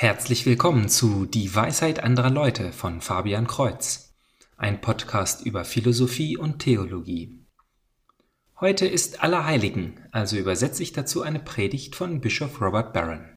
Herzlich 0.00 0.46
willkommen 0.46 0.88
zu 0.88 1.26
Die 1.26 1.52
Weisheit 1.52 2.04
anderer 2.04 2.30
Leute 2.30 2.70
von 2.70 3.00
Fabian 3.00 3.48
Kreuz, 3.48 4.14
ein 4.56 4.80
Podcast 4.80 5.44
über 5.44 5.64
Philosophie 5.64 6.36
und 6.36 6.60
Theologie. 6.60 7.44
Heute 8.60 8.86
ist 8.86 9.24
Allerheiligen, 9.24 10.06
also 10.12 10.36
übersetze 10.36 10.84
ich 10.84 10.92
dazu 10.92 11.22
eine 11.22 11.40
Predigt 11.40 11.96
von 11.96 12.20
Bischof 12.20 12.60
Robert 12.60 12.92
Barron. 12.92 13.34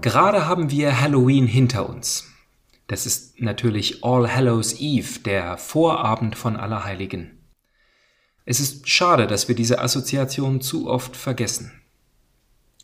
Gerade 0.00 0.48
haben 0.48 0.72
wir 0.72 1.00
Halloween 1.00 1.46
hinter 1.46 1.88
uns. 1.88 2.33
Das 2.86 3.06
ist 3.06 3.40
natürlich 3.40 4.04
All 4.04 4.34
Hallows 4.34 4.78
Eve, 4.78 5.20
der 5.20 5.56
Vorabend 5.56 6.36
von 6.36 6.56
Allerheiligen. 6.56 7.38
Es 8.44 8.60
ist 8.60 8.88
schade, 8.88 9.26
dass 9.26 9.48
wir 9.48 9.54
diese 9.54 9.80
Assoziation 9.80 10.60
zu 10.60 10.88
oft 10.88 11.16
vergessen. 11.16 11.72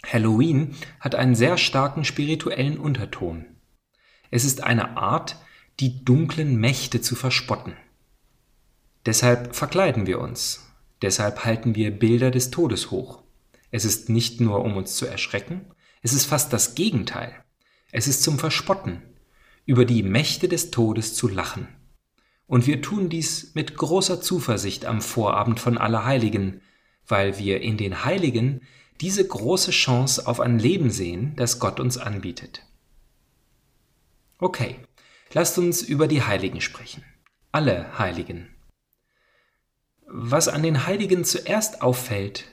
Halloween 0.07 0.75
hat 1.01 1.15
einen 1.15 1.35
sehr 1.35 1.59
starken 1.59 2.05
spirituellen 2.05 2.79
Unterton. 2.79 3.45
Es 4.31 4.45
ist 4.45 4.65
eine 4.65 4.97
Art, 4.97 5.37
die 5.81 6.03
dunklen 6.05 6.57
Mächte 6.57 7.03
zu 7.03 7.15
verspotten. 7.15 7.75
Deshalb 9.05 9.55
verkleiden 9.55 10.07
wir 10.07 10.21
uns, 10.21 10.67
deshalb 11.03 11.45
halten 11.45 11.75
wir 11.75 11.91
Bilder 11.91 12.31
des 12.31 12.51
Todes 12.51 12.91
hoch. 12.91 13.23
Es 13.71 13.85
ist 13.85 14.09
nicht 14.09 14.41
nur, 14.41 14.65
um 14.65 14.77
uns 14.77 14.97
zu 14.97 15.07
erschrecken, 15.07 15.67
es 16.03 16.15
ist 16.15 16.25
fast 16.25 16.53
das 16.53 16.75
Gegenteil. 16.75 17.35
Es 17.93 18.09
ist 18.09 18.23
zum 18.23 18.39
Verspotten, 18.39 19.03
über 19.67 19.85
die 19.85 20.03
Mächte 20.03 20.49
des 20.49 20.71
Todes 20.71 21.15
zu 21.15 21.29
lachen. 21.29 21.69
Und 22.47 22.67
wir 22.67 22.83
tun 22.83 23.09
dies 23.09 23.55
mit 23.55 23.77
großer 23.77 24.21
Zuversicht 24.21 24.85
am 24.85 25.01
Vorabend 25.01 25.61
von 25.61 25.79
Allerheiligen, 25.79 26.63
weil 27.07 27.39
wir 27.39 27.61
in 27.61 27.77
den 27.77 28.05
Heiligen 28.05 28.63
diese 29.01 29.27
große 29.27 29.71
Chance 29.71 30.27
auf 30.27 30.41
ein 30.41 30.59
Leben 30.59 30.91
sehen, 30.91 31.35
das 31.37 31.59
Gott 31.59 31.81
uns 31.81 31.97
anbietet. 31.97 32.67
Okay, 34.39 34.77
lasst 35.33 35.59
uns 35.59 35.83
über 35.83 36.09
die 36.09 36.23
Heiligen 36.23 36.61
sprechen. 36.61 37.05
Alle 37.53 37.99
Heiligen. 37.99 38.49
Was 40.07 40.49
an 40.49 40.63
den 40.63 40.87
Heiligen 40.87 41.25
zuerst 41.25 41.83
auffällt, 41.83 42.47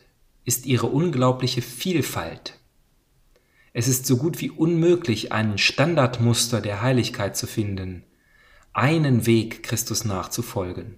ist 0.45 0.65
ihre 0.65 0.87
unglaubliche 0.87 1.61
Vielfalt 1.61 2.59
es 3.77 3.87
ist 3.87 4.07
so 4.07 4.17
gut 4.17 4.41
wie 4.41 4.49
unmöglich, 4.49 5.33
ein 5.33 5.59
Standardmuster 5.59 6.61
der 6.61 6.81
Heiligkeit 6.81 7.37
zu 7.37 7.45
finden, 7.45 8.01
einen 8.73 9.27
Weg 9.27 9.61
Christus 9.61 10.03
nachzufolgen. 10.03 10.95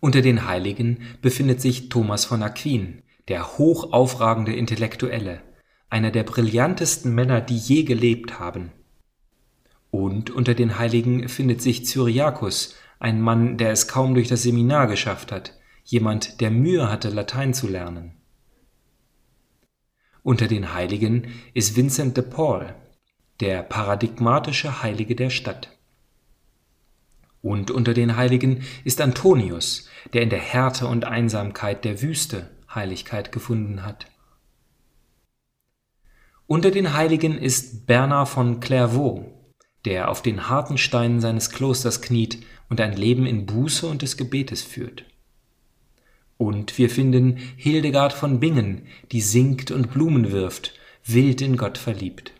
Unter 0.00 0.20
den 0.20 0.46
Heiligen 0.46 0.98
befindet 1.22 1.62
sich 1.62 1.88
Thomas 1.88 2.26
von 2.26 2.42
Aquin, 2.42 3.00
der 3.28 3.56
hochaufragende 3.56 4.52
Intellektuelle, 4.52 5.40
einer 5.88 6.10
der 6.10 6.24
brillantesten 6.24 7.14
Männer, 7.14 7.40
die 7.40 7.56
je 7.56 7.84
gelebt 7.84 8.38
haben. 8.38 8.70
Und 9.90 10.28
unter 10.28 10.52
den 10.52 10.78
Heiligen 10.78 11.30
findet 11.30 11.62
sich 11.62 11.86
Cyriakus, 11.86 12.74
ein 12.98 13.22
Mann, 13.22 13.56
der 13.56 13.70
es 13.70 13.88
kaum 13.88 14.12
durch 14.12 14.28
das 14.28 14.42
Seminar 14.42 14.88
geschafft 14.88 15.32
hat, 15.32 15.58
jemand, 15.84 16.42
der 16.42 16.50
Mühe 16.50 16.90
hatte, 16.90 17.08
Latein 17.08 17.54
zu 17.54 17.66
lernen. 17.66 18.19
Unter 20.22 20.48
den 20.48 20.74
Heiligen 20.74 21.32
ist 21.54 21.76
Vincent 21.76 22.16
de 22.16 22.24
Paul, 22.24 22.74
der 23.40 23.62
paradigmatische 23.62 24.82
Heilige 24.82 25.16
der 25.16 25.30
Stadt. 25.30 25.76
Und 27.42 27.70
unter 27.70 27.94
den 27.94 28.16
Heiligen 28.16 28.62
ist 28.84 29.00
Antonius, 29.00 29.88
der 30.12 30.22
in 30.22 30.30
der 30.30 30.40
Härte 30.40 30.86
und 30.86 31.06
Einsamkeit 31.06 31.84
der 31.84 32.02
Wüste 32.02 32.50
Heiligkeit 32.74 33.32
gefunden 33.32 33.84
hat. 33.84 34.06
Unter 36.46 36.70
den 36.70 36.94
Heiligen 36.94 37.38
ist 37.38 37.86
Bernard 37.86 38.28
von 38.28 38.60
Clairvaux, 38.60 39.24
der 39.84 40.10
auf 40.10 40.20
den 40.20 40.48
harten 40.48 40.76
Steinen 40.76 41.20
seines 41.20 41.50
Klosters 41.50 42.02
kniet 42.02 42.44
und 42.68 42.80
ein 42.80 42.92
Leben 42.92 43.24
in 43.24 43.46
Buße 43.46 43.86
und 43.86 44.02
des 44.02 44.16
Gebetes 44.16 44.62
führt. 44.62 45.04
Und 46.40 46.78
wir 46.78 46.88
finden 46.88 47.36
Hildegard 47.58 48.14
von 48.14 48.40
Bingen, 48.40 48.86
die 49.12 49.20
singt 49.20 49.70
und 49.70 49.90
Blumen 49.90 50.32
wirft, 50.32 50.72
wild 51.04 51.42
in 51.42 51.58
Gott 51.58 51.76
verliebt. 51.76 52.32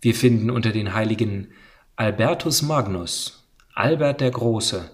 Wir 0.00 0.14
finden 0.14 0.48
unter 0.48 0.72
den 0.72 0.94
Heiligen 0.94 1.48
Albertus 1.96 2.62
Magnus, 2.62 3.46
Albert 3.74 4.22
der 4.22 4.30
Große, 4.30 4.90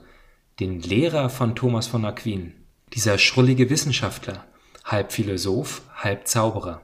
den 0.59 0.81
Lehrer 0.81 1.31
von 1.31 1.55
Thomas 1.55 1.87
von 1.87 2.05
Aquin, 2.05 2.53
dieser 2.95 3.17
schrullige 3.17 3.71
Wissenschaftler, 3.71 4.45
halb 4.83 5.13
Philosoph, 5.13 5.83
halb 5.95 6.27
Zauberer. 6.27 6.83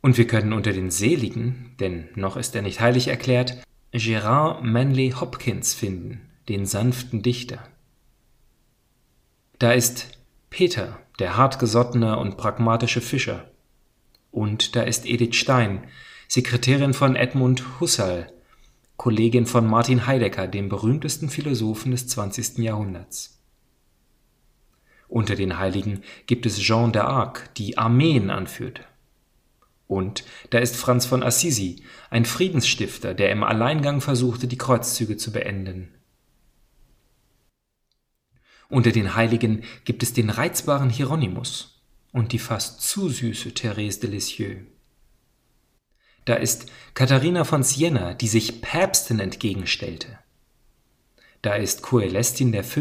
Und 0.00 0.16
wir 0.16 0.26
können 0.26 0.54
unter 0.54 0.72
den 0.72 0.90
Seligen, 0.90 1.74
denn 1.78 2.08
noch 2.14 2.38
ist 2.38 2.56
er 2.56 2.62
nicht 2.62 2.80
heilig 2.80 3.08
erklärt, 3.08 3.62
Gerard 3.90 4.64
Manley 4.64 5.10
Hopkins 5.10 5.74
finden, 5.74 6.22
den 6.48 6.64
sanften 6.64 7.20
Dichter. 7.20 7.68
Da 9.62 9.70
ist 9.70 10.08
Peter, 10.50 10.98
der 11.20 11.36
hartgesottene 11.36 12.18
und 12.18 12.36
pragmatische 12.36 13.00
Fischer. 13.00 13.48
Und 14.32 14.74
da 14.74 14.82
ist 14.82 15.06
Edith 15.06 15.36
Stein, 15.36 15.86
Sekretärin 16.26 16.94
von 16.94 17.14
Edmund 17.14 17.78
Husserl, 17.78 18.26
Kollegin 18.96 19.46
von 19.46 19.64
Martin 19.64 20.04
Heidegger, 20.08 20.48
dem 20.48 20.68
berühmtesten 20.68 21.28
Philosophen 21.28 21.92
des 21.92 22.08
20. 22.08 22.58
Jahrhunderts. 22.58 23.40
Unter 25.06 25.36
den 25.36 25.56
Heiligen 25.56 26.02
gibt 26.26 26.44
es 26.44 26.58
Jean 26.58 26.90
d'Arc, 26.90 27.52
die 27.56 27.78
Armeen 27.78 28.30
anführt. 28.30 28.80
Und 29.86 30.24
da 30.50 30.58
ist 30.58 30.74
Franz 30.74 31.06
von 31.06 31.22
Assisi, 31.22 31.84
ein 32.10 32.24
Friedensstifter, 32.24 33.14
der 33.14 33.30
im 33.30 33.44
Alleingang 33.44 34.00
versuchte, 34.00 34.48
die 34.48 34.58
Kreuzzüge 34.58 35.16
zu 35.16 35.30
beenden. 35.30 35.94
Unter 38.72 38.90
den 38.90 39.14
Heiligen 39.16 39.64
gibt 39.84 40.02
es 40.02 40.14
den 40.14 40.30
reizbaren 40.30 40.88
Hieronymus 40.88 41.82
und 42.10 42.32
die 42.32 42.38
fast 42.38 42.80
zu 42.80 43.10
süße 43.10 43.52
Therese 43.52 44.00
de 44.00 44.08
Lisieux. 44.08 44.66
Da 46.24 46.36
ist 46.36 46.72
Katharina 46.94 47.44
von 47.44 47.64
Siena, 47.64 48.14
die 48.14 48.28
sich 48.28 48.62
Päpsten 48.62 49.20
entgegenstellte. 49.20 50.18
Da 51.42 51.54
ist 51.54 51.82
Coelestin 51.82 52.54
V., 52.64 52.80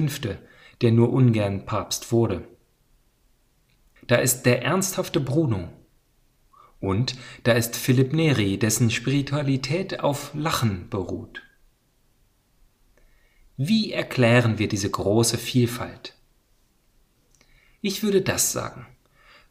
der 0.80 0.94
nur 0.94 1.12
ungern 1.12 1.66
Papst 1.66 2.14
wurde. 2.14 2.48
Da 4.08 4.16
ist 4.16 4.44
der 4.44 4.64
ernsthafte 4.64 5.20
Bruno. 5.20 5.74
Und 6.80 7.18
da 7.44 7.52
ist 7.52 7.76
Philipp 7.76 8.14
Neri, 8.14 8.58
dessen 8.58 8.92
Spiritualität 8.92 10.00
auf 10.00 10.32
Lachen 10.36 10.88
beruht. 10.90 11.42
Wie 13.64 13.92
erklären 13.92 14.58
wir 14.58 14.68
diese 14.68 14.90
große 14.90 15.38
Vielfalt? 15.38 16.16
Ich 17.82 18.02
würde 18.02 18.24
das 18.24 18.52
sagen. 18.52 18.88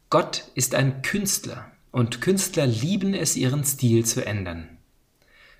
Gott 0.09 0.51
ist 0.53 0.75
ein 0.75 1.01
Künstler 1.01 1.71
und 1.91 2.19
Künstler 2.19 2.67
lieben 2.67 3.13
es, 3.13 3.37
ihren 3.37 3.63
Stil 3.63 4.03
zu 4.03 4.25
ändern. 4.25 4.67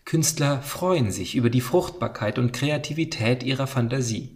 Künstler 0.04 0.62
freuen 0.62 1.14
sich 1.14 1.36
über 1.36 1.50
die 1.50 1.62
Fruchtbarkeit 1.62 2.38
und 2.40 2.52
Kreativität 2.52 3.42
ihrer 3.44 3.68
Fantasie. 3.68 4.36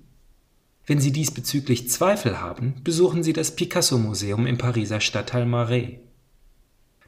Wenn 0.85 1.01
Sie 1.01 1.11
diesbezüglich 1.11 1.89
Zweifel 1.89 2.39
haben, 2.39 2.75
besuchen 2.85 3.21
Sie 3.21 3.33
das 3.33 3.57
Picasso-Museum 3.57 4.47
im 4.47 4.57
Pariser 4.57 5.01
Stadtteil 5.01 5.45
Marais. 5.45 5.97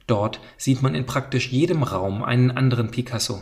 Dort 0.07 0.41
sieht 0.57 0.81
man 0.81 0.93
in 0.93 1.05
praktisch 1.05 1.53
jedem 1.53 1.83
Raum 1.83 2.21
einen 2.21 2.51
anderen 2.51 2.91
Picasso. 2.91 3.41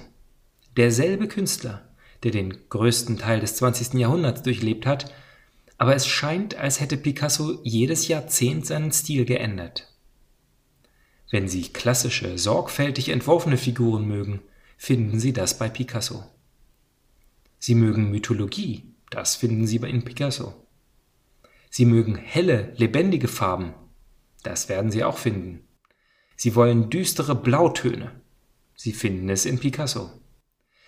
Derselbe 0.77 1.27
Künstler, 1.27 1.94
der 2.25 2.31
den 2.31 2.57
größten 2.69 3.19
Teil 3.19 3.39
des 3.39 3.55
20. 3.57 3.93
Jahrhunderts 3.99 4.41
durchlebt 4.41 4.87
hat, 4.87 5.13
aber 5.77 5.95
es 5.95 6.07
scheint, 6.07 6.55
als 6.55 6.81
hätte 6.81 6.97
Picasso 6.97 7.59
jedes 7.63 8.07
Jahrzehnt 8.07 8.65
seinen 8.65 8.91
Stil 8.91 9.25
geändert. 9.25 9.93
Wenn 11.29 11.47
Sie 11.47 11.61
klassische, 11.61 12.39
sorgfältig 12.39 13.09
entworfene 13.09 13.57
Figuren 13.57 14.07
mögen, 14.07 14.41
finden 14.75 15.19
Sie 15.19 15.33
das 15.33 15.59
bei 15.59 15.69
Picasso. 15.69 16.23
Sie 17.59 17.75
mögen 17.75 18.09
Mythologie, 18.09 18.95
das 19.11 19.35
finden 19.35 19.67
Sie 19.67 19.77
in 19.77 20.03
Picasso. 20.03 20.55
Sie 21.69 21.85
mögen 21.85 22.15
helle, 22.15 22.73
lebendige 22.75 23.27
Farben, 23.27 23.75
das 24.41 24.67
werden 24.67 24.89
Sie 24.89 25.03
auch 25.03 25.19
finden. 25.19 25.61
Sie 26.35 26.55
wollen 26.55 26.89
düstere 26.89 27.35
Blautöne, 27.35 28.19
Sie 28.75 28.93
finden 28.93 29.29
es 29.29 29.45
in 29.45 29.59
Picasso. 29.59 30.09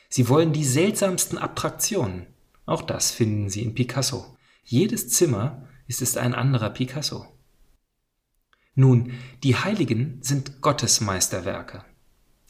Sie 0.10 0.30
wollen 0.30 0.54
die 0.54 0.66
seltsamsten 0.66 1.38
Abtraktionen. 1.38 2.28
Auch 2.66 2.82
das 2.82 3.12
finden 3.12 3.50
Sie 3.50 3.64
in 3.64 3.76
Picasso. 3.76 4.38
Jedes 4.64 5.10
Zimmer 5.10 5.68
ist 5.88 6.02
es 6.02 6.18
ein 6.18 6.34
anderer 6.34 6.70
Picasso. 6.70 7.26
Nun, 8.76 9.14
die 9.44 9.56
Heiligen 9.56 10.20
sind 10.22 10.62
Gottes 10.62 11.02
Meisterwerke. 11.02 11.84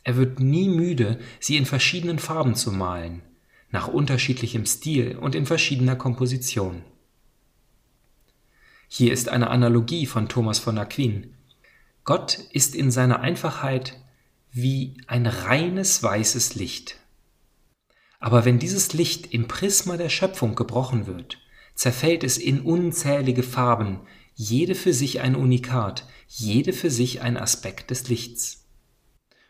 Er 0.04 0.18
wird 0.18 0.40
nie 0.40 0.68
müde, 0.68 1.20
sie 1.40 1.58
in 1.58 1.66
verschiedenen 1.66 2.20
Farben 2.20 2.56
zu 2.56 2.72
malen, 2.72 3.22
nach 3.72 3.88
unterschiedlichem 3.88 4.66
Stil 4.66 5.18
und 5.18 5.36
in 5.36 5.46
verschiedener 5.46 5.96
Komposition. 5.96 6.84
Hier 8.88 9.12
ist 9.12 9.30
eine 9.30 9.50
Analogie 9.50 10.06
von 10.06 10.30
Thomas 10.30 10.60
von 10.60 10.78
Aquin. 10.78 11.36
Gott 12.04 12.40
ist 12.52 12.74
in 12.74 12.90
seiner 12.90 13.20
Einfachheit 13.20 14.02
wie 14.52 14.98
ein 15.08 15.28
reines 15.28 16.02
weißes 16.04 16.56
Licht. 16.56 16.98
Aber 18.20 18.46
wenn 18.46 18.60
dieses 18.60 18.94
Licht 18.94 19.34
im 19.34 19.48
Prisma 19.48 19.98
der 19.98 20.10
Schöpfung 20.10 20.56
gebrochen 20.56 21.08
wird, 21.08 21.40
zerfällt 21.76 22.24
es 22.24 22.38
in 22.38 22.62
unzählige 22.62 23.44
Farben, 23.44 24.00
jede 24.34 24.76
für 24.76 24.94
sich 24.94 25.22
ein 25.22 25.36
Unikat, 25.36 26.08
jede 26.28 26.74
für 26.74 26.92
sich 26.92 27.22
ein 27.22 27.38
Aspekt 27.38 27.92
des 27.92 28.08
Lichts. 28.10 28.66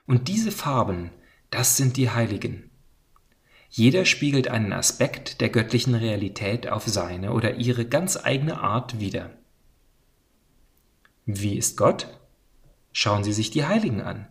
Und 0.06 0.28
diese 0.28 0.52
Farben, 0.52 1.12
das 1.50 1.78
sind 1.78 1.98
die 1.98 2.10
Heiligen. 2.10 2.70
Jeder 3.70 4.06
spiegelt 4.06 4.48
einen 4.48 4.74
Aspekt 4.74 5.42
der 5.42 5.50
göttlichen 5.50 5.96
Realität 5.96 6.70
auf 6.70 6.88
seine 6.88 7.34
oder 7.34 7.56
ihre 7.56 7.86
ganz 7.86 8.18
eigene 8.18 8.60
Art 8.62 9.00
wider. 9.00 9.32
Wie 11.26 11.58
ist 11.58 11.76
Gott? 11.76 12.08
Schauen 12.94 13.26
Sie 13.26 13.34
sich 13.34 13.52
die 13.52 13.66
Heiligen 13.66 14.02
an. 14.02 14.28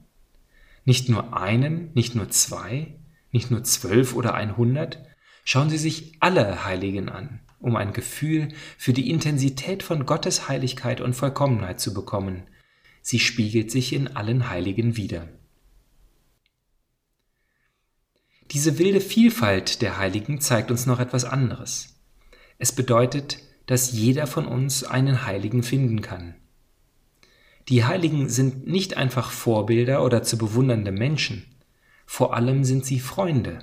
Nicht 0.86 1.08
nur 1.08 1.36
einen, 1.36 1.92
nicht 1.94 2.14
nur 2.14 2.30
zwei, 2.30 2.94
nicht 3.36 3.50
nur 3.50 3.62
zwölf 3.62 4.14
oder 4.14 4.34
einhundert. 4.34 4.98
Schauen 5.44 5.68
Sie 5.68 5.78
sich 5.78 6.16
alle 6.20 6.64
Heiligen 6.64 7.10
an, 7.10 7.40
um 7.60 7.76
ein 7.76 7.92
Gefühl 7.92 8.48
für 8.78 8.94
die 8.94 9.10
Intensität 9.10 9.82
von 9.82 10.06
Gottes 10.06 10.48
Heiligkeit 10.48 11.02
und 11.02 11.14
Vollkommenheit 11.14 11.78
zu 11.78 11.92
bekommen. 11.92 12.44
Sie 13.02 13.20
spiegelt 13.20 13.70
sich 13.70 13.92
in 13.92 14.16
allen 14.16 14.48
Heiligen 14.48 14.96
wider. 14.96 15.28
Diese 18.52 18.78
wilde 18.78 19.00
Vielfalt 19.00 19.82
der 19.82 19.98
Heiligen 19.98 20.40
zeigt 20.40 20.70
uns 20.70 20.86
noch 20.86 20.98
etwas 20.98 21.24
anderes. 21.24 22.00
Es 22.58 22.72
bedeutet, 22.72 23.38
dass 23.66 23.92
jeder 23.92 24.26
von 24.26 24.46
uns 24.46 24.82
einen 24.82 25.26
Heiligen 25.26 25.62
finden 25.62 26.00
kann. 26.00 26.36
Die 27.68 27.84
Heiligen 27.84 28.28
sind 28.28 28.66
nicht 28.66 28.96
einfach 28.96 29.30
Vorbilder 29.30 30.04
oder 30.04 30.22
zu 30.22 30.38
bewundernde 30.38 30.92
Menschen, 30.92 31.44
vor 32.06 32.34
allem 32.34 32.64
sind 32.64 32.86
sie 32.86 33.00
Freunde. 33.00 33.58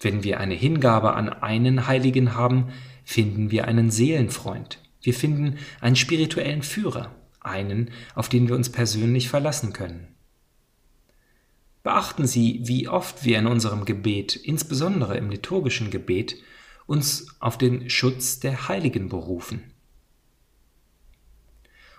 Wenn 0.00 0.22
wir 0.22 0.38
eine 0.38 0.54
Hingabe 0.54 1.14
an 1.14 1.28
einen 1.28 1.86
Heiligen 1.86 2.34
haben, 2.34 2.68
finden 3.04 3.50
wir 3.50 3.66
einen 3.66 3.90
Seelenfreund. 3.90 4.78
Wir 5.02 5.12
finden 5.12 5.58
einen 5.80 5.96
spirituellen 5.96 6.62
Führer, 6.62 7.14
einen, 7.40 7.90
auf 8.14 8.28
den 8.28 8.48
wir 8.48 8.54
uns 8.54 8.70
persönlich 8.70 9.28
verlassen 9.28 9.72
können. 9.72 10.08
Beachten 11.82 12.26
Sie, 12.26 12.60
wie 12.64 12.88
oft 12.88 13.24
wir 13.24 13.38
in 13.38 13.46
unserem 13.46 13.84
Gebet, 13.84 14.36
insbesondere 14.36 15.16
im 15.16 15.30
liturgischen 15.30 15.90
Gebet, 15.90 16.36
uns 16.86 17.26
auf 17.40 17.58
den 17.58 17.88
Schutz 17.90 18.40
der 18.40 18.68
Heiligen 18.68 19.08
berufen. 19.08 19.72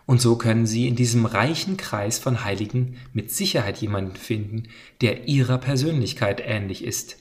Und 0.10 0.20
so 0.20 0.38
können 0.38 0.66
Sie 0.66 0.88
in 0.88 0.96
diesem 0.96 1.28
reichen 1.28 1.78
Kreis 1.78 2.18
von 2.18 2.44
Heiligen 2.44 2.98
mit 3.14 3.30
Sicherheit 3.30 3.78
jemanden 3.78 4.16
finden, 4.16 4.64
der 5.02 5.28
Ihrer 5.28 5.60
Persönlichkeit 5.60 6.42
ähnlich 6.44 6.84
ist, 6.84 7.18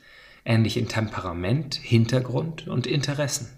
ähnlich 0.47 0.79
in 0.79 0.89
Temperament, 0.89 1.75
Hintergrund 1.75 2.67
und 2.67 2.87
Interessen. 2.87 3.51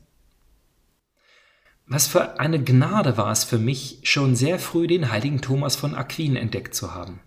Was 1.87 2.09
für 2.09 2.41
eine 2.41 2.61
Gnade 2.61 3.17
war 3.19 3.31
es 3.31 3.45
für 3.45 3.59
mich, 3.59 4.01
schon 4.03 4.35
sehr 4.35 4.59
früh 4.59 4.89
den 4.89 5.13
heiligen 5.13 5.41
Thomas 5.41 5.77
von 5.77 5.95
Aquin 5.95 6.35
entdeckt 6.35 6.75
zu 6.75 6.93
haben. 6.93 7.21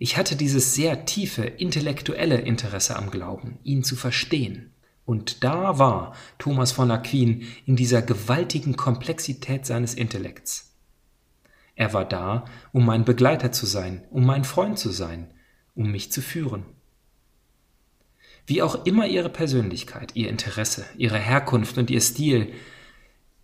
Ich 0.00 0.16
hatte 0.16 0.34
dieses 0.34 0.74
sehr 0.74 1.04
tiefe 1.04 1.44
intellektuelle 1.44 2.40
Interesse 2.40 2.96
am 2.96 3.12
Glauben, 3.12 3.60
ihn 3.62 3.84
zu 3.84 3.94
verstehen. 3.94 4.74
Und 5.04 5.44
da 5.44 5.78
war 5.78 6.16
Thomas 6.38 6.72
von 6.72 6.90
Aquin 6.90 7.46
in 7.64 7.76
dieser 7.76 8.02
gewaltigen 8.02 8.74
Komplexität 8.76 9.66
seines 9.66 9.94
Intellekts. 9.94 10.71
Er 11.74 11.92
war 11.92 12.04
da, 12.04 12.44
um 12.72 12.84
mein 12.84 13.04
Begleiter 13.04 13.52
zu 13.52 13.66
sein, 13.66 14.04
um 14.10 14.26
mein 14.26 14.44
Freund 14.44 14.78
zu 14.78 14.90
sein, 14.90 15.30
um 15.74 15.90
mich 15.90 16.12
zu 16.12 16.20
führen. 16.20 16.64
Wie 18.46 18.62
auch 18.62 18.84
immer 18.84 19.06
ihre 19.06 19.30
Persönlichkeit, 19.30 20.14
ihr 20.14 20.28
Interesse, 20.28 20.84
ihre 20.96 21.18
Herkunft 21.18 21.78
und 21.78 21.90
ihr 21.90 22.00
Stil, 22.00 22.52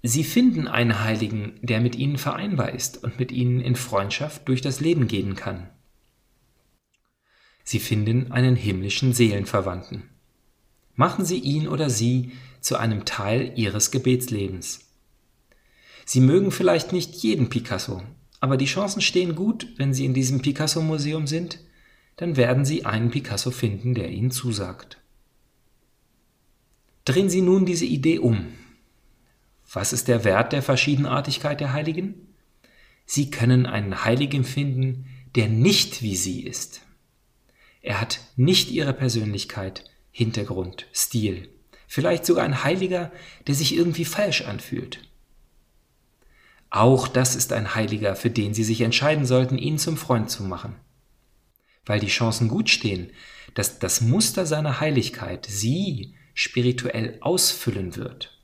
sie 0.03 0.25
finden 0.25 0.69
einen 0.69 1.03
Heiligen, 1.03 1.59
der 1.63 1.81
mit 1.81 1.97
ihnen 1.97 2.19
vereinbar 2.19 2.73
ist 2.73 3.03
und 3.03 3.19
mit 3.19 3.33
ihnen 3.33 3.61
in 3.61 3.77
Freundschaft 3.77 4.49
durch 4.49 4.61
das 4.61 4.81
Leben 4.81 5.07
gehen 5.07 5.37
kann. 5.37 5.71
Sie 7.65 7.79
finden 7.79 8.33
einen 8.33 8.57
himmlischen 8.57 9.13
Seelenverwandten. 9.13 10.09
Machen 10.95 11.25
Sie 11.25 11.39
ihn 11.39 11.69
oder 11.69 11.91
sie 11.91 12.33
zu 12.61 12.77
einem 12.77 13.05
Teil 13.05 13.53
Ihres 13.57 13.91
Gebetslebens. 13.91 14.91
Sie 16.05 16.21
mögen 16.21 16.51
vielleicht 16.51 16.93
nicht 16.93 17.15
jeden 17.17 17.51
Picasso, 17.51 18.03
aber 18.41 18.57
die 18.57 18.67
Chancen 18.67 19.01
stehen 19.03 19.35
gut, 19.35 19.67
wenn 19.77 19.93
Sie 19.93 20.05
in 20.05 20.15
diesem 20.15 20.41
Picasso-Museum 20.41 21.27
sind, 21.27 21.61
dann 22.17 22.37
werden 22.37 22.65
Sie 22.65 22.85
einen 22.85 23.11
Picasso 23.11 23.51
finden, 23.51 23.95
der 23.95 24.11
Ihnen 24.11 24.31
zusagt. 24.31 24.99
Drehen 27.05 27.31
Sie 27.31 27.41
nun 27.41 27.65
diese 27.65 27.87
Idee 27.87 28.19
um. 28.19 28.47
Was 29.73 29.93
ist 29.93 30.09
der 30.09 30.25
Wert 30.25 30.53
der 30.53 30.63
Verschiedenartigkeit 30.63 31.61
der 31.61 31.73
Heiligen? 31.73 32.35
Sie 33.07 33.31
können 33.31 33.67
einen 33.67 34.05
Heiligen 34.05 34.45
finden, 34.45 35.07
der 35.35 35.49
nicht 35.49 36.03
wie 36.03 36.17
Sie 36.17 36.43
ist. 36.43 36.83
Er 37.81 38.01
hat 38.01 38.21
nicht 38.37 38.71
ihre 38.71 38.93
Persönlichkeit, 38.93 39.85
Hintergrund, 40.11 40.87
Stil. 40.93 41.49
Vielleicht 41.87 42.27
sogar 42.27 42.45
ein 42.45 42.65
Heiliger, 42.65 43.11
der 43.47 43.55
sich 43.55 43.75
irgendwie 43.75 44.05
falsch 44.05 44.43
anfühlt. 44.43 45.08
Auch 46.71 47.09
das 47.09 47.35
ist 47.35 47.53
ein 47.53 47.75
Heiliger, 47.75 48.15
für 48.15 48.31
den 48.31 48.55
Sie 48.55 48.65
sich 48.65 48.81
entscheiden 48.81 49.27
sollten, 49.27 49.59
ihn 49.59 49.79
zum 49.79 49.97
Freund 49.97 50.31
zu 50.31 50.43
machen. 50.43 50.75
Weil 51.87 52.01
die 52.01 52.09
Chancen 52.09 52.49
gut 52.49 52.69
stehen, 52.69 53.11
dass 53.55 53.79
das 53.79 54.01
Muster 54.01 54.45
seiner 54.45 54.81
Heiligkeit 54.81 55.47
Sie 55.47 56.15
spirituell 56.35 57.17
ausfüllen 57.21 57.97
wird. 57.97 58.39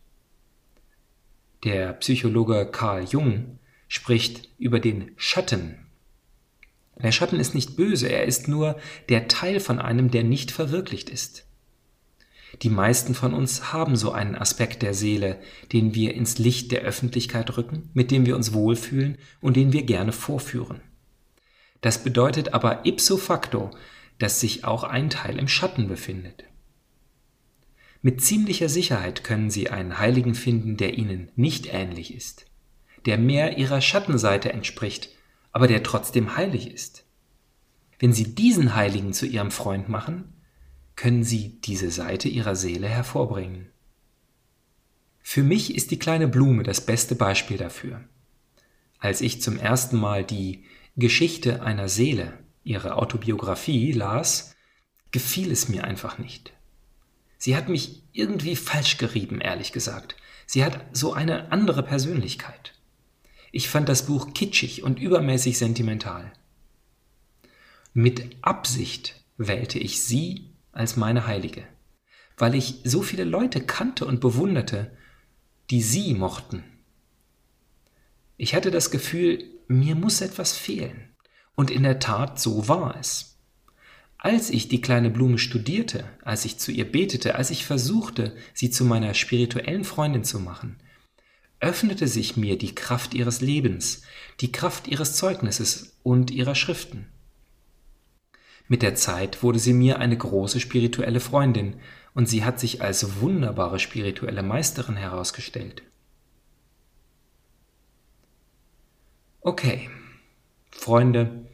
Der 1.64 1.92
Psychologe 1.94 2.68
Carl 2.70 3.04
Jung 3.04 3.58
spricht 3.88 4.48
über 4.58 4.80
den 4.80 5.12
Schatten 5.16 5.84
der 7.02 7.12
Schatten 7.12 7.40
ist 7.40 7.54
nicht 7.54 7.76
böse, 7.76 8.08
er 8.08 8.24
ist 8.24 8.48
nur 8.48 8.78
der 9.08 9.28
Teil 9.28 9.60
von 9.60 9.78
einem, 9.78 10.10
der 10.10 10.24
nicht 10.24 10.50
verwirklicht 10.50 11.10
ist. 11.10 11.46
Die 12.62 12.70
meisten 12.70 13.14
von 13.14 13.34
uns 13.34 13.72
haben 13.72 13.96
so 13.96 14.12
einen 14.12 14.34
Aspekt 14.34 14.82
der 14.82 14.94
Seele, 14.94 15.40
den 15.72 15.94
wir 15.94 16.14
ins 16.14 16.38
Licht 16.38 16.72
der 16.72 16.82
Öffentlichkeit 16.82 17.56
rücken, 17.56 17.90
mit 17.94 18.10
dem 18.10 18.26
wir 18.26 18.36
uns 18.36 18.52
wohlfühlen 18.52 19.18
und 19.40 19.56
den 19.56 19.72
wir 19.72 19.82
gerne 19.82 20.12
vorführen. 20.12 20.80
Das 21.80 22.02
bedeutet 22.02 22.54
aber 22.54 22.86
ipso 22.86 23.16
facto, 23.16 23.70
dass 24.18 24.40
sich 24.40 24.64
auch 24.64 24.84
ein 24.84 25.10
Teil 25.10 25.38
im 25.38 25.48
Schatten 25.48 25.88
befindet. 25.88 26.44
Mit 28.00 28.20
ziemlicher 28.20 28.68
Sicherheit 28.68 29.24
können 29.24 29.50
Sie 29.50 29.70
einen 29.70 29.98
Heiligen 29.98 30.34
finden, 30.34 30.76
der 30.76 30.96
Ihnen 30.96 31.30
nicht 31.36 31.66
ähnlich 31.72 32.14
ist, 32.14 32.46
der 33.06 33.18
mehr 33.18 33.58
Ihrer 33.58 33.80
Schattenseite 33.80 34.52
entspricht 34.52 35.10
aber 35.54 35.68
der 35.68 35.84
trotzdem 35.84 36.36
heilig 36.36 36.70
ist. 36.70 37.06
Wenn 38.00 38.12
Sie 38.12 38.34
diesen 38.34 38.74
Heiligen 38.74 39.14
zu 39.14 39.24
Ihrem 39.24 39.52
Freund 39.52 39.88
machen, 39.88 40.33
können 40.96 41.24
Sie 41.24 41.60
diese 41.60 41.90
Seite 41.90 42.28
Ihrer 42.28 42.56
Seele 42.56 42.88
hervorbringen. 42.88 43.70
Für 45.22 45.42
mich 45.42 45.74
ist 45.74 45.90
die 45.90 45.98
kleine 45.98 46.28
Blume 46.28 46.62
das 46.62 46.84
beste 46.84 47.14
Beispiel 47.14 47.56
dafür. 47.56 48.04
Als 48.98 49.20
ich 49.20 49.40
zum 49.42 49.58
ersten 49.58 49.98
Mal 49.98 50.22
die 50.24 50.64
Geschichte 50.96 51.62
einer 51.62 51.88
Seele, 51.88 52.38
ihre 52.62 52.96
Autobiografie, 52.96 53.92
las, 53.92 54.54
gefiel 55.10 55.50
es 55.50 55.68
mir 55.68 55.84
einfach 55.84 56.18
nicht. 56.18 56.52
Sie 57.38 57.56
hat 57.56 57.68
mich 57.68 58.02
irgendwie 58.12 58.56
falsch 58.56 58.96
gerieben, 58.96 59.40
ehrlich 59.40 59.72
gesagt. 59.72 60.16
Sie 60.46 60.64
hat 60.64 60.84
so 60.92 61.12
eine 61.12 61.52
andere 61.52 61.82
Persönlichkeit. 61.82 62.74
Ich 63.50 63.68
fand 63.68 63.88
das 63.88 64.06
Buch 64.06 64.34
kitschig 64.34 64.82
und 64.82 64.98
übermäßig 64.98 65.58
sentimental. 65.58 66.32
Mit 67.92 68.36
Absicht 68.42 69.22
wählte 69.36 69.78
ich 69.78 70.02
sie 70.02 70.53
als 70.74 70.96
meine 70.96 71.26
Heilige, 71.26 71.64
weil 72.36 72.54
ich 72.54 72.80
so 72.84 73.02
viele 73.02 73.24
Leute 73.24 73.60
kannte 73.60 74.06
und 74.06 74.20
bewunderte, 74.20 74.96
die 75.70 75.82
sie 75.82 76.14
mochten. 76.14 76.64
Ich 78.36 78.54
hatte 78.54 78.70
das 78.70 78.90
Gefühl, 78.90 79.44
mir 79.68 79.94
muss 79.94 80.20
etwas 80.20 80.52
fehlen. 80.52 81.14
Und 81.54 81.70
in 81.70 81.84
der 81.84 82.00
Tat, 82.00 82.40
so 82.40 82.68
war 82.68 82.96
es. 82.98 83.38
Als 84.18 84.50
ich 84.50 84.68
die 84.68 84.80
kleine 84.80 85.10
Blume 85.10 85.38
studierte, 85.38 86.04
als 86.22 86.44
ich 86.44 86.58
zu 86.58 86.72
ihr 86.72 86.90
betete, 86.90 87.36
als 87.36 87.50
ich 87.50 87.64
versuchte, 87.64 88.34
sie 88.54 88.70
zu 88.70 88.84
meiner 88.84 89.14
spirituellen 89.14 89.84
Freundin 89.84 90.24
zu 90.24 90.40
machen, 90.40 90.78
öffnete 91.60 92.08
sich 92.08 92.36
mir 92.36 92.58
die 92.58 92.74
Kraft 92.74 93.14
ihres 93.14 93.40
Lebens, 93.40 94.02
die 94.40 94.50
Kraft 94.50 94.88
ihres 94.88 95.16
Zeugnisses 95.16 95.98
und 96.02 96.30
ihrer 96.30 96.54
Schriften. 96.54 97.06
Mit 98.66 98.82
der 98.82 98.94
Zeit 98.94 99.42
wurde 99.42 99.58
sie 99.58 99.72
mir 99.72 99.98
eine 99.98 100.16
große 100.16 100.58
spirituelle 100.60 101.20
Freundin 101.20 101.80
und 102.14 102.28
sie 102.28 102.44
hat 102.44 102.58
sich 102.58 102.82
als 102.82 103.20
wunderbare 103.20 103.78
spirituelle 103.78 104.42
Meisterin 104.42 104.96
herausgestellt. 104.96 105.82
Okay, 109.40 109.90
Freunde, 110.70 111.46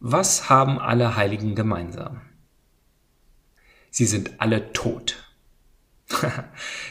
was 0.00 0.48
haben 0.48 0.78
alle 0.78 1.14
Heiligen 1.14 1.54
gemeinsam? 1.54 2.22
Sie 3.90 4.06
sind 4.06 4.40
alle 4.40 4.72
tot. 4.72 5.32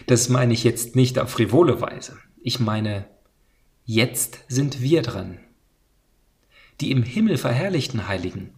das 0.07 0.29
meine 0.29 0.53
ich 0.53 0.63
jetzt 0.63 0.95
nicht 0.95 1.19
auf 1.19 1.31
frivole 1.31 1.81
Weise. 1.81 2.17
Ich 2.41 2.59
meine, 2.59 3.05
jetzt 3.83 4.45
sind 4.47 4.81
wir 4.81 5.01
dran. 5.01 5.39
Die 6.79 6.91
im 6.91 7.03
Himmel 7.03 7.37
verherrlichten 7.37 8.07
Heiligen, 8.07 8.53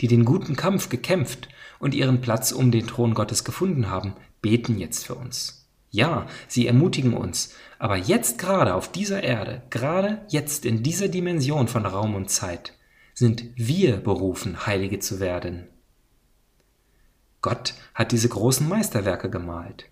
die 0.00 0.08
den 0.08 0.24
guten 0.24 0.56
Kampf 0.56 0.88
gekämpft 0.88 1.48
und 1.78 1.94
ihren 1.94 2.20
Platz 2.20 2.52
um 2.52 2.70
den 2.70 2.86
Thron 2.86 3.14
Gottes 3.14 3.44
gefunden 3.44 3.90
haben, 3.90 4.14
beten 4.40 4.78
jetzt 4.78 5.06
für 5.06 5.14
uns. 5.14 5.68
Ja, 5.90 6.26
sie 6.48 6.66
ermutigen 6.66 7.12
uns, 7.12 7.54
aber 7.78 7.96
jetzt 7.96 8.38
gerade 8.38 8.74
auf 8.74 8.90
dieser 8.90 9.22
Erde, 9.22 9.62
gerade 9.68 10.22
jetzt 10.28 10.64
in 10.64 10.82
dieser 10.82 11.08
Dimension 11.08 11.68
von 11.68 11.84
Raum 11.84 12.14
und 12.14 12.30
Zeit, 12.30 12.72
sind 13.12 13.44
wir 13.56 13.98
berufen, 13.98 14.66
Heilige 14.66 15.00
zu 15.00 15.20
werden. 15.20 15.68
Gott 17.42 17.74
hat 17.94 18.12
diese 18.12 18.28
großen 18.28 18.66
Meisterwerke 18.66 19.28
gemalt. 19.28 19.90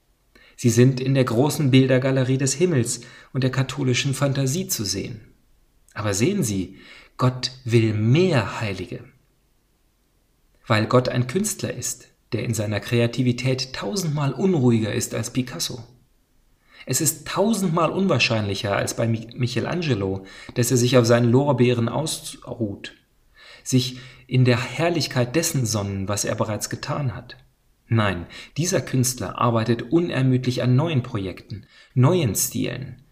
Sie 0.56 0.70
sind 0.70 1.00
in 1.00 1.14
der 1.14 1.24
großen 1.24 1.70
Bildergalerie 1.70 2.38
des 2.38 2.54
Himmels 2.54 3.02
und 3.32 3.44
der 3.44 3.50
katholischen 3.50 4.14
Fantasie 4.14 4.68
zu 4.68 4.84
sehen. 4.84 5.20
Aber 5.92 6.14
sehen 6.14 6.42
Sie, 6.42 6.76
Gott 7.16 7.52
will 7.64 7.92
mehr 7.92 8.60
Heilige. 8.60 9.04
Weil 10.66 10.86
Gott 10.86 11.08
ein 11.08 11.26
Künstler 11.26 11.74
ist, 11.74 12.08
der 12.32 12.44
in 12.44 12.54
seiner 12.54 12.80
Kreativität 12.80 13.72
tausendmal 13.72 14.32
unruhiger 14.32 14.92
ist 14.92 15.14
als 15.14 15.32
Picasso. 15.32 15.82
Es 16.86 17.00
ist 17.00 17.26
tausendmal 17.26 17.90
unwahrscheinlicher 17.90 18.74
als 18.74 18.94
bei 18.94 19.06
Michelangelo, 19.06 20.24
dass 20.54 20.70
er 20.70 20.76
sich 20.76 20.96
auf 20.96 21.06
seinen 21.06 21.30
Lorbeeren 21.30 21.88
ausruht 21.88 22.94
sich 23.62 23.98
in 24.26 24.44
der 24.44 24.60
Herrlichkeit 24.60 25.36
dessen 25.36 25.66
sonnen, 25.66 26.08
was 26.08 26.24
er 26.24 26.34
bereits 26.34 26.70
getan 26.70 27.14
hat. 27.14 27.36
Nein, 27.88 28.26
dieser 28.56 28.80
Künstler 28.80 29.40
arbeitet 29.40 29.90
unermüdlich 29.90 30.62
an 30.62 30.76
neuen 30.76 31.02
Projekten, 31.02 31.66
neuen 31.94 32.34
Stilen. 32.34 33.02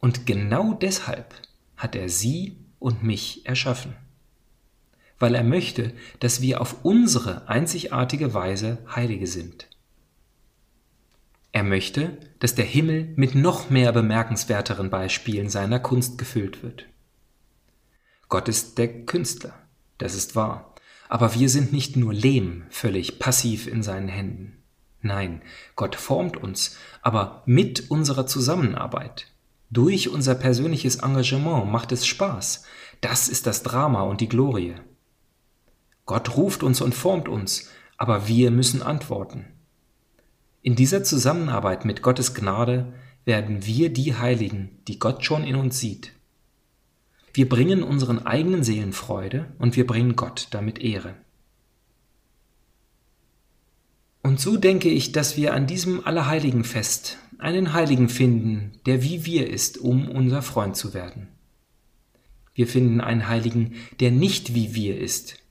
Und 0.00 0.26
genau 0.26 0.74
deshalb 0.74 1.34
hat 1.76 1.94
er 1.94 2.08
sie 2.08 2.56
und 2.78 3.02
mich 3.02 3.44
erschaffen. 3.46 3.94
Weil 5.18 5.34
er 5.34 5.44
möchte, 5.44 5.92
dass 6.20 6.40
wir 6.40 6.60
auf 6.60 6.84
unsere 6.84 7.48
einzigartige 7.48 8.34
Weise 8.34 8.78
Heilige 8.94 9.26
sind. 9.26 9.68
Er 11.52 11.62
möchte, 11.62 12.18
dass 12.40 12.56
der 12.56 12.64
Himmel 12.64 13.12
mit 13.14 13.36
noch 13.36 13.70
mehr 13.70 13.92
bemerkenswerteren 13.92 14.90
Beispielen 14.90 15.48
seiner 15.48 15.78
Kunst 15.78 16.18
gefüllt 16.18 16.64
wird. 16.64 16.86
Gott 18.28 18.48
ist 18.48 18.78
der 18.78 19.04
Künstler. 19.04 19.54
Das 19.98 20.14
ist 20.14 20.34
wahr. 20.34 20.74
Aber 21.08 21.34
wir 21.34 21.48
sind 21.48 21.72
nicht 21.72 21.96
nur 21.96 22.12
Lehm, 22.12 22.64
völlig 22.70 23.20
passiv 23.20 23.68
in 23.68 23.84
seinen 23.84 24.08
Händen. 24.08 24.64
Nein, 25.00 25.42
Gott 25.76 25.94
formt 25.94 26.36
uns, 26.36 26.76
aber 27.02 27.44
mit 27.46 27.90
unserer 27.90 28.26
Zusammenarbeit. 28.26 29.28
Durch 29.70 30.08
unser 30.08 30.34
persönliches 30.34 30.96
Engagement 30.96 31.70
macht 31.70 31.92
es 31.92 32.06
Spaß. 32.06 32.64
Das 33.00 33.28
ist 33.28 33.46
das 33.46 33.62
Drama 33.62 34.02
und 34.02 34.20
die 34.20 34.28
Glorie. 34.28 34.74
Gott 36.06 36.36
ruft 36.36 36.62
uns 36.62 36.80
und 36.80 36.94
formt 36.94 37.28
uns, 37.28 37.70
aber 37.96 38.28
wir 38.28 38.50
müssen 38.50 38.82
antworten. 38.82 39.46
In 40.62 40.74
dieser 40.74 41.04
Zusammenarbeit 41.04 41.84
mit 41.84 42.02
Gottes 42.02 42.34
Gnade 42.34 42.92
werden 43.24 43.66
wir 43.66 43.92
die 43.92 44.14
Heiligen, 44.14 44.78
die 44.88 44.98
Gott 44.98 45.24
schon 45.24 45.44
in 45.44 45.56
uns 45.56 45.78
sieht. 45.78 46.12
Wir 47.32 47.48
bringen 47.48 47.82
unseren 47.82 48.24
eigenen 48.24 48.62
Seelen 48.62 48.92
Freude 48.92 49.52
und 49.58 49.76
wir 49.76 49.86
bringen 49.86 50.14
Gott 50.14 50.48
damit 50.50 50.78
Ehre. 50.78 51.14
Und 54.22 54.40
so 54.40 54.56
denke 54.56 54.88
ich, 54.88 55.12
dass 55.12 55.36
wir 55.36 55.52
an 55.52 55.66
diesem 55.66 56.06
Allerheiligenfest 56.06 57.18
einen 57.38 57.72
Heiligen 57.72 58.08
finden, 58.08 58.78
der 58.86 59.02
wie 59.02 59.26
wir 59.26 59.50
ist, 59.50 59.76
um 59.76 60.08
unser 60.08 60.40
Freund 60.42 60.76
zu 60.76 60.94
werden. 60.94 61.28
Wir 62.54 62.66
finden 62.66 63.00
einen 63.00 63.28
Heiligen, 63.28 63.74
der 64.00 64.12
nicht 64.12 64.54
wie 64.54 64.74
wir 64.74 64.98
ist, 64.98 65.43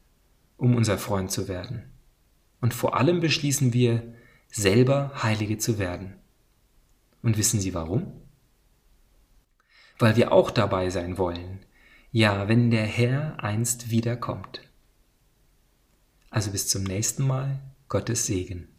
um 0.63 0.77
unser 0.77 0.98
Freund 0.98 1.29
zu 1.29 1.50
werden. 1.50 1.84
Und 2.62 2.74
vor 2.74 2.96
allem 2.96 3.20
beschließen 3.20 3.74
wir, 3.74 4.13
selber 4.50 5.12
Heilige 5.22 5.58
zu 5.58 5.77
werden. 5.77 6.13
Und 7.22 7.38
wissen 7.38 7.60
Sie 7.60 7.74
warum? 7.74 8.13
Weil 10.00 10.15
wir 10.15 10.32
auch 10.32 10.51
dabei 10.51 10.89
sein 10.89 11.17
wollen, 11.17 11.60
ja, 12.13 12.48
wenn 12.48 12.72
der 12.72 12.86
Herr 12.86 13.43
einst 13.43 13.89
wiederkommt. 13.89 14.62
Also 16.29 16.51
bis 16.51 16.70
zum 16.70 16.84
nächsten 16.84 17.27
Mal, 17.27 17.60
Gottes 17.89 18.25
Segen. 18.25 18.70